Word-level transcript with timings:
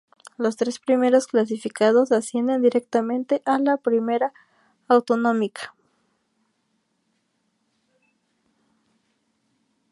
Los 0.35 0.57
tres 0.57 0.79
primeros 0.79 1.27
clasificados 1.27 2.11
ascienden 2.11 2.63
directamente 2.63 3.43
a 3.45 3.59
la 3.59 3.77
Primera 3.77 4.33
Autonómica. 4.87 5.75